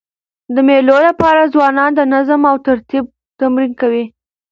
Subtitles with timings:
[0.55, 3.03] د مېلو له پاره ځوانان د نظم او ترتیب
[3.39, 4.05] تمرین کوي.